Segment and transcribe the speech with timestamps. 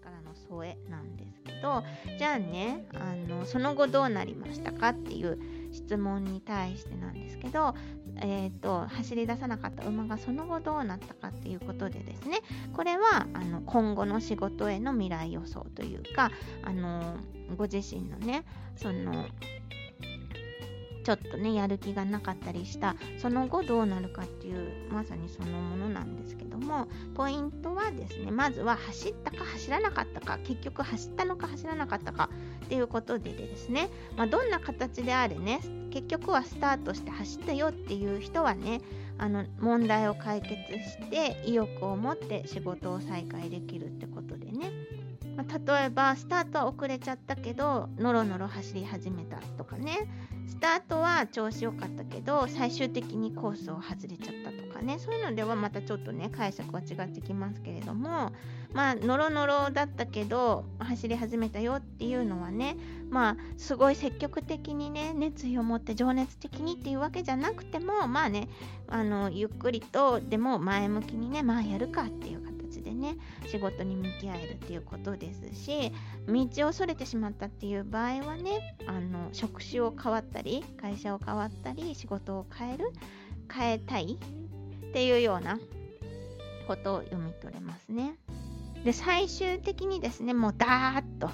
[0.00, 1.84] からの添えなんですけど
[2.18, 5.38] じゃあねあのその後どうなりましたかっていう
[5.72, 7.74] 質問に対してなんですけど、
[8.16, 12.40] えーと、走り出さなかった馬がその後どうなったかっていうことでですね
[12.72, 16.30] これはあの今後の仕事への未来予想というか
[16.62, 17.16] あの
[17.56, 18.44] ご自身のね
[18.76, 19.26] その
[21.02, 32.30] ちょっとねやる気がなかったりしたその後どうなるかっていうまさにそのものなんですけどもポイントはですねまずは走ったか走らなかったか結局走ったのか走らなかったか
[32.64, 35.60] っていうことでですね、まあ、どんな形であれね
[35.90, 38.80] 結局はスタートして走ったよっていう人はね
[39.20, 44.72] あの問題を解決して意欲を持って仕事を再開できるってことでね、
[45.36, 50.08] まあ、例えばスタートは遅れちゃったけどノロノロ走り始めたとかね。
[50.46, 54.98] スタートは調子良かったけど最終的にコースを外れちゃったとかね。
[54.98, 58.32] そういうのではまたちょっとね解釈は違ってきますけれども。
[58.72, 62.76] まあノロノロだったけど走り始めたよっていうのはね
[63.10, 68.48] まあすごい積極的にね熱意を持って情熱的にっていうわけじゃなくてもまあね
[68.88, 75.92] あのゆっくりとでも前向きにねまあやるかっていう形でね仕事に向き合えるっていうことですし
[76.28, 82.92] 道をそれてしまったっていう場合はねあの職種を変わったり会社を変わったり仕事を変える
[83.52, 84.18] 変えたい
[84.88, 85.58] っていうような
[86.66, 88.09] ことを読み取れますね。
[88.84, 91.30] で最終的にですねもうダーッと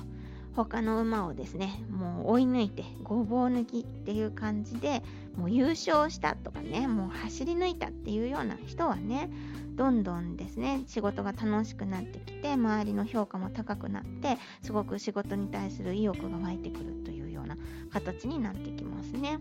[0.55, 5.03] 他の馬をですねもう追い抜いてごぼう抜きっていう感じで
[5.37, 9.31] もう優勝したとかねもう走り抜いたっていうような人はね
[9.75, 17.57] どんどんですね仕事が楽しくなってきて周りの評価も高くなってすごく仕事に対する意欲が湧いてくるというような
[17.93, 19.39] 形になってきますね。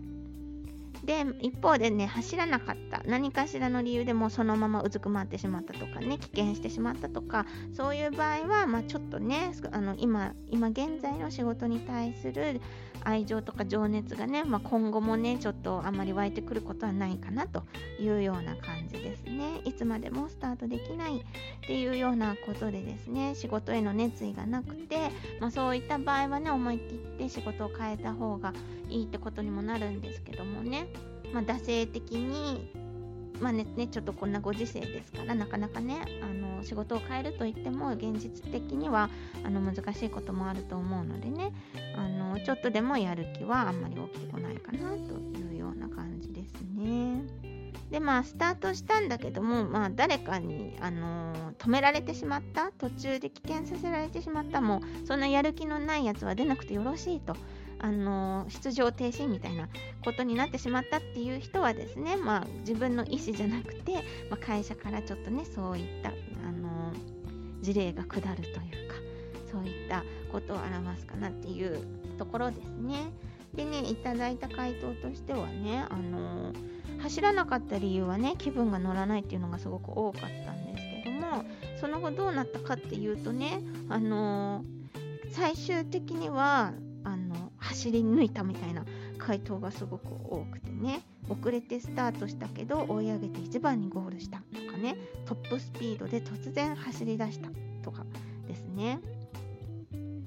[1.06, 3.02] で一方でね走らなかった。
[3.06, 12.60] 何かしらの理由でもそのままうずくまってしまったとかね危険してしまったとかそういう場合は、まあ、ちょっとねあの今今現在の仕事に対する
[13.06, 17.62] 愛情とか情熱がね、まあ、今後もねちょっとあんまり湧いてくることはないかなと
[18.00, 19.60] いうような感じですね。
[19.64, 21.20] いつまでもスタートできないっ
[21.64, 28.52] ていうようなことでですね仕事への熱意がなくて、まあ、そういった場合はね思い切って仕事を変えた方が
[28.88, 30.88] いいってことにもなるんですけどもね、
[31.32, 32.72] まあ、惰性的に
[33.40, 39.10] まあね、ね、ちょっとこんなご時世ですからなかなかねあの仕事を変えるといっても現実的には
[39.44, 41.52] あの難しいこともあると思うのでね
[41.96, 44.96] あのちょっとでもやる気はあんまり大きくないかなと
[45.38, 47.22] いうような感じですね。
[47.90, 57.36] でまあスタートしたんだけども、まあ、誰かに、あの、止められてしまった途中で危険させられてしまったもうそんなやる気のないやつは出なくてよろしいと
[57.78, 59.68] あの出場停止みたいな
[60.04, 63.94] ことになってしまったっていう人はですね、まあ、自分の意思じゃなくて、
[64.30, 66.12] まあ、会社からちょっとねそういった、あ
[66.52, 66.92] の
[67.60, 68.60] 事例が下るというか
[69.50, 71.80] そういったことを表すかなっていう
[72.18, 73.10] ところですね。
[73.54, 76.52] でねいただいた回答としてはね、あの
[77.02, 81.44] 走らなかった理由はね気分が乗らないっていうのがすごく多かったんですけども
[81.80, 84.64] その後どうなったかっていうとね、あの
[85.30, 86.72] 最終的には
[87.66, 88.84] 走り抜いたみたいな
[89.18, 91.02] 回答がすごく多くてね。
[91.28, 94.96] 遅れてスタートしたけど追い上げて1番にゴールしたとかね。
[95.24, 97.48] トップスピードで突然走り出した
[97.82, 98.04] とか
[98.46, 99.00] ですね。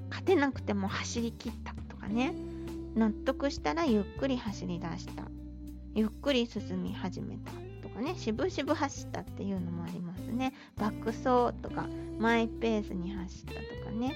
[0.10, 2.34] 勝てなくても走り切ったとかね。
[2.96, 5.24] 納得したらゆっくり走り出した。
[5.96, 7.52] ゆっくり進み始めた
[7.82, 8.16] とかね。
[8.18, 10.54] 渋々走ったっていうのもありますね。
[10.76, 11.88] 爆走とか
[12.20, 14.14] マイペースに走ったとかね、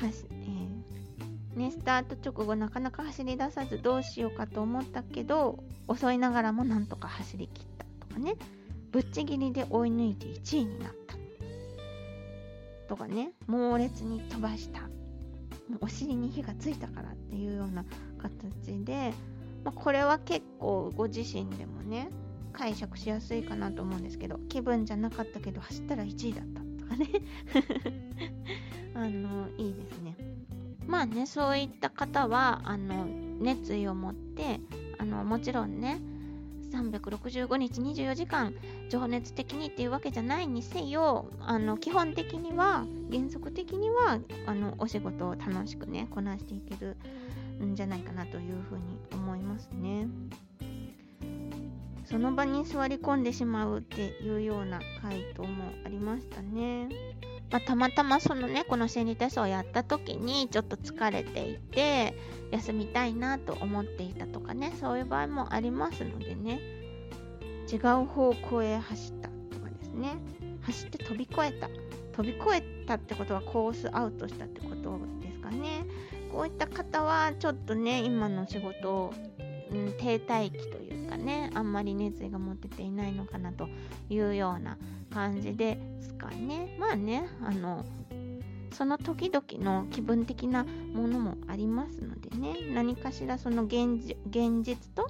[0.00, 0.71] えー
[1.54, 8.36] ね、スタート直後なかなか走り出さずどうしようかと思ったけど遅いながらもなんとか走り切ったとかね。
[8.90, 11.16] ぶっちぎりで追い抜いて1位になった
[12.88, 13.32] とかね。
[13.46, 14.82] 猛烈に飛ばした。
[15.80, 17.84] お尻に火がついたからっていうような
[18.18, 19.12] 形で、
[19.64, 22.10] まあ、これは結構ご自身でもね
[22.52, 27.08] 解釈しやすいかなと思うんですけど気分じゃなかったけど走ったら1位だったとかね。
[28.94, 30.31] あのいいですね。
[30.86, 33.06] まあねそういった方はあの
[33.40, 34.60] 熱意を持って
[34.98, 36.00] あのもちろんね
[36.72, 38.54] 365日24時間
[38.88, 46.96] 情熱的にっていうわけじゃないにせよあの基本的には原則的にはあのお仕事を楽しくねこなしていける
[47.62, 50.08] んじゃないかなというふうに思いますね。
[52.04, 56.88] その場に座り込んでしまうっていうような回答もありましたね。
[57.52, 62.14] まあ、たまたまそのねこの心理テストをやった時にちょっと疲れていて
[62.50, 66.60] 休みたいなと思っていたとかねそういう場合もありますのでね
[67.70, 70.16] 違う方向へ走ったとかですね
[70.62, 71.68] 走って飛び越えた
[72.12, 75.84] 飛び越えたってことはコースアウトしたってことですかね。
[76.30, 79.14] こういった方はちょっとね今の仕事を、
[79.72, 83.68] うん、停滞期というかねあんまり熱意が持てていないのかなと
[84.10, 84.76] いうような
[85.10, 86.76] 感じですかね。
[86.78, 87.84] まあねあの
[88.72, 94.00] その時々の気分的なものもありますのでね何かしらその現
[94.62, 95.08] 実と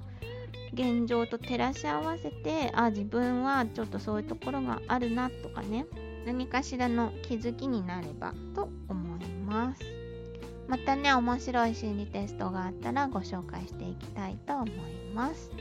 [0.73, 5.85] 現状と照らし合わせてあ自分はちょっとそういうところがあるなとかね
[6.25, 10.02] 何かしらの気づきになればと思います
[10.67, 15.51] またね面白い心理テストがあったらご紹介していきたいと思います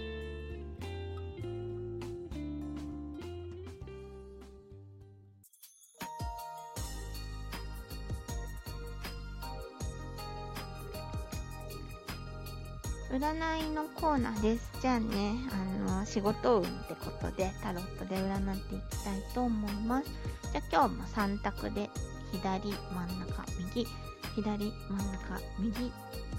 [13.12, 14.70] 占いのコーナーです。
[14.80, 20.08] じゃあね、あの、仕事運ってことで、タロットで占っていきたいと思います。
[20.50, 21.90] じゃあ今日も3択で、
[22.32, 23.44] 左、真ん中、
[23.74, 23.86] 右、
[24.34, 25.92] 左、真ん中、右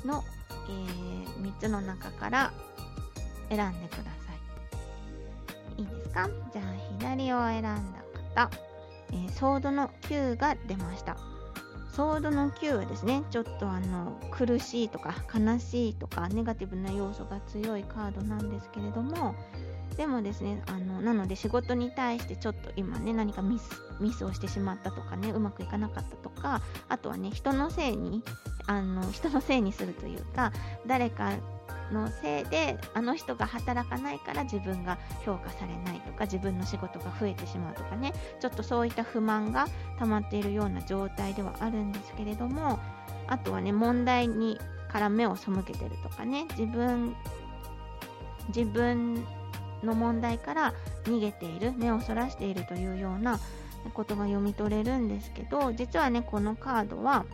[0.05, 0.23] の、
[0.67, 2.51] えー、3つの中から
[3.49, 4.09] 選んでくださ
[5.77, 5.81] い。
[5.81, 6.29] いいですか？
[6.53, 6.65] じゃあ
[6.99, 7.73] 左を選んだ
[8.45, 8.49] 方、
[9.11, 11.17] えー、ソードの9が出ました。
[11.91, 19.35] ソードの9はですね、ちょっとあの苦しいとか悲しいとかネガティブな要素が強いカードなんですけれども、
[19.95, 23.69] でもですね、あのなので仕事に対してちょっと今ね、何かミス
[23.99, 28.23] ミスをしてしまったとかね、うまくいかなかったとか、あとはね、人のせいに、
[28.67, 30.51] あの人のせいにするというか、
[30.87, 31.33] 誰か
[31.91, 39.67] のせいであの人が働かないから自分が評価されないとか自分の仕事が増えてしまうとかねちょっとそういった不満が
[39.99, 42.79] 溜まっているような状態ではあるんですけれども
[43.27, 44.59] あとはね問題に
[44.91, 47.15] から目を背けてるとかね自分
[48.49, 49.23] 自分
[49.83, 50.73] の問題から
[51.05, 53.39] 逃げている目をそらしているというような
[53.93, 57.25] ことが読み取れるんですけど実はねこのカードは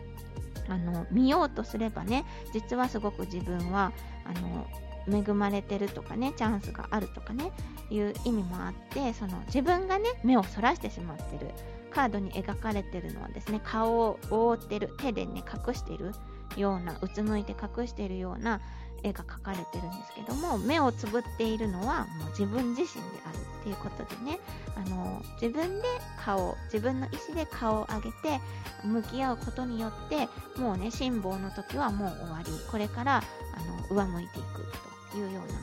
[0.68, 3.92] あの見ようとすればね実はすごく自分は
[4.24, 4.66] あの
[5.08, 7.50] 恵まれてるとかねチャンスがあるとかね
[7.90, 11.50] いう意味もあってその自分がね目をそらしてしまってる
[11.90, 16.12] カードに描かれてるのはですね顔を覆ってる手でね隠してる
[16.56, 18.60] ようなうつむいて隠してるような
[19.02, 24.38] 絵が描かれてるんですけども目をつぶっているのはもう自分自身であるっていうことでね。
[24.76, 25.82] あの自分で
[26.24, 28.40] 顔自分の意思で顔を上げて
[28.84, 32.50] 向き合うことによってもうね辛抱の時はもう終わり。
[32.70, 34.66] これからあの上向いていく
[35.12, 35.60] というような。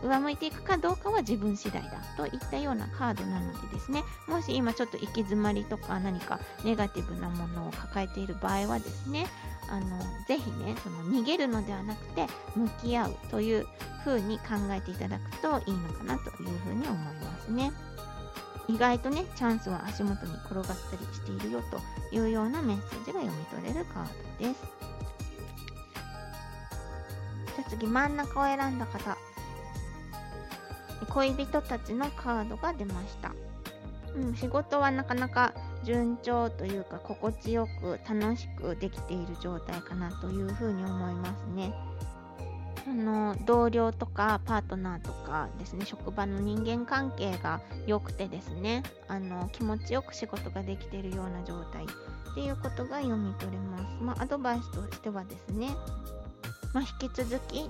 [0.00, 4.04] 上向いていくかどうかは自分次第だといったようなカードなのでですね。
[4.28, 9.26] もし今ちょっと行き詰まりとか何かネガティブなものを抱えている場合はですね
[9.68, 12.26] あのぜひねその逃げるのではなくて
[12.56, 13.66] 向き合うという
[14.04, 17.72] 風に考えていただくといいのかなというふうに思いますね。
[18.68, 20.76] 意外とねチャンスは足元に転がったり
[21.14, 21.80] しているよと
[22.14, 24.06] いうようなメッセージが読み取れるカー
[24.40, 24.60] ドです。
[27.56, 29.16] じゃあ次真ん中を選んだ方。
[31.08, 33.32] 恋人たちのカードが出ました、
[34.14, 35.54] うん、仕事はなかなか
[35.84, 41.72] 順調というか心地よく楽しくできている状態かなというふうに思いますね。
[42.86, 53.84] あの同僚とかパートナーとかですね職場の人間関係が良くてですねあの気持ちよく仕事ができているような状態っていうことが読み取れます。
[54.00, 55.68] まあ、アドバイスとしてはですね、
[56.72, 57.68] まあ、引き続き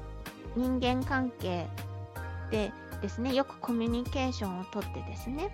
[0.56, 1.66] 人間関係
[2.50, 2.72] で
[3.02, 5.50] ですねよくコミュニケーションをとってですね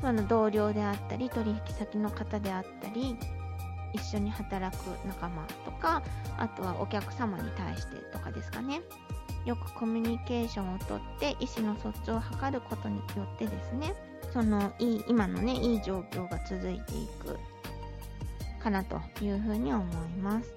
[0.00, 3.16] その同僚であったり取引先の方であったり
[3.92, 6.02] 一緒に働く仲間とか
[6.38, 8.80] あとはお客様に対してとかですかね。
[9.44, 13.02] よくコミュニケーションをとって意思の疎通を図ることによ
[13.36, 13.94] ってですね
[14.32, 17.38] そのいい今のねいい状況が続いていく
[18.60, 20.52] かなというふうに思います。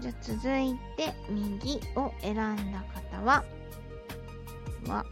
[0.00, 3.44] じゃあ続いて右を選んだ方は
[4.86, 5.04] は、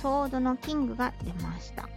[0.00, 1.88] ソードのキングが出ました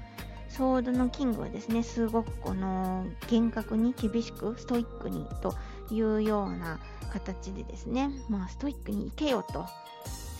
[0.50, 5.56] ソードのキングはですねすごくこの厳格に厳しくストイックにと
[5.90, 6.80] いうような
[7.12, 9.66] 形でですねまあストイックにいけよと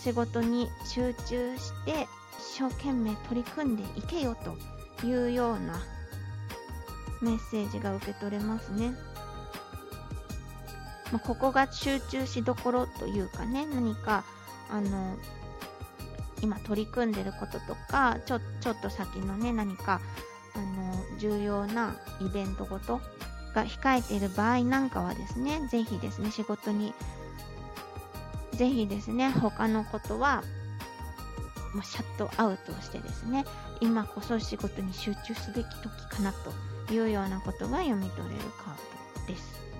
[0.00, 2.06] 仕事に集中して
[2.38, 4.36] 一生懸命取り組んでいけよ
[5.00, 5.80] というような
[7.22, 8.92] メッセージが受け取れますね。
[11.10, 14.24] まあ、ここが集中しどころというかね何か
[14.70, 15.16] あの
[16.44, 20.02] 今取り組んでることとかちょちょっと先のね何か
[20.54, 23.00] あの重要なイベントごと
[23.54, 26.92] が控えている場合なんかはですねぜひですね仕事に
[28.52, 30.42] ぜひですね他のことは
[31.72, 33.46] もうシャットアウトしてですね
[33.80, 36.32] 今こそ仕事に集中すべき時かな
[36.86, 39.73] というようなことが読み取れるカードです。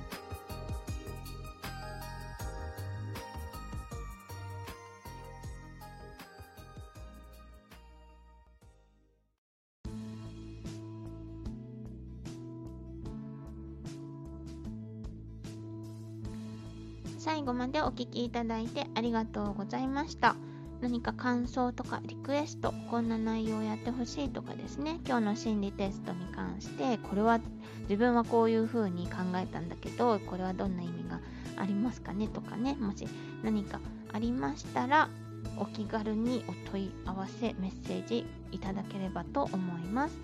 [17.24, 20.36] 最後までお聴きいただいてありがとうございました。
[20.82, 27.40] 何か感想とかリクエスト、こんな内容をやってほしいとかですね、今日の心理テストに関して、これは
[27.84, 31.18] 自分はこういう風に考えたんだけど、これはどんな意味が
[31.56, 33.08] ありますかねとかね、もし
[33.42, 33.80] 何か
[34.12, 35.08] ありましたら、
[35.56, 40.18] お気軽にお問い合わせ、メッセージいただければと思います。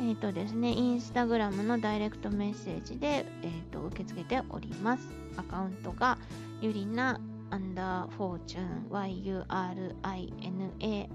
[0.00, 5.06] えっ、ー、とですね、インスタグラムのダイレクトメッセージで、えーと、受け付けております。
[5.36, 6.16] アカウントが
[6.62, 9.44] ゆりなアンダーフォーチュン YURINA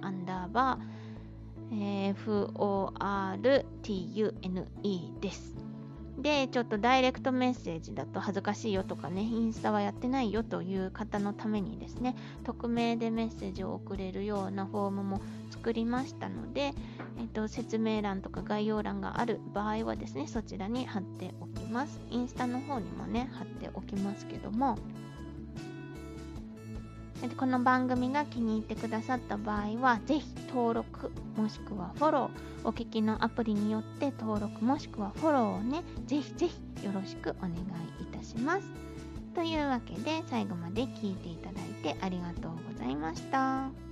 [0.02, 2.60] アンダーバー FORTUNE
[5.20, 5.65] です。
[6.18, 16.74] で、ちょっとダイレクトメッセージだと恥ずかしいよとかね、インスタはやってないよという方のためにですね、匿名でメッセージを送れるようなフォームも作りましたので、
[17.20, 22.00] えっと、説明欄とか概要欄がある場合はですね、そちらに貼っておきます。
[22.10, 24.78] インスタの方にもね、貼っておきますけども、
[27.38, 37.56] この番組が気に入ってくださった場合は、ぜひ登録もしくはフォロー、お聞きのアプリによって登録もしくはフォローをね、ぜひぜひよろしくお願い
[38.04, 38.86] いたします。
[39.34, 43.85] というわけで最後まで聞いていただいてありがとうございました。